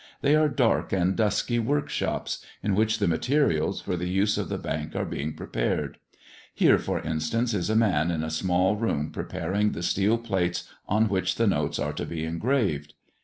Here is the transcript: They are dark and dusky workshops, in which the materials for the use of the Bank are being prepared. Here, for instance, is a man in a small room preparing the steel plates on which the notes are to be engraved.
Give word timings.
They 0.21 0.35
are 0.35 0.49
dark 0.49 0.91
and 0.91 1.15
dusky 1.15 1.59
workshops, 1.59 2.43
in 2.63 2.73
which 2.73 2.97
the 2.97 3.07
materials 3.07 3.81
for 3.81 3.95
the 3.95 4.09
use 4.09 4.35
of 4.35 4.49
the 4.49 4.57
Bank 4.57 4.95
are 4.95 5.05
being 5.05 5.33
prepared. 5.35 5.99
Here, 6.55 6.79
for 6.79 6.99
instance, 7.01 7.53
is 7.53 7.69
a 7.69 7.75
man 7.75 8.09
in 8.09 8.23
a 8.23 8.31
small 8.31 8.77
room 8.77 9.11
preparing 9.11 9.73
the 9.73 9.83
steel 9.83 10.17
plates 10.17 10.67
on 10.87 11.07
which 11.07 11.35
the 11.35 11.45
notes 11.45 11.77
are 11.77 11.93
to 11.93 12.05
be 12.07 12.25
engraved. 12.25 12.95